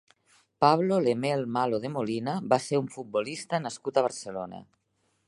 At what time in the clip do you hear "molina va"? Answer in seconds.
1.97-2.61